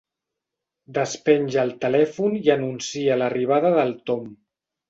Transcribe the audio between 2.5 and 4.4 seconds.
anuncia l'arribada del Tom.